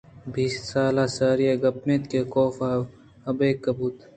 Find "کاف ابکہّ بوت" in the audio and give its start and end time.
2.33-3.97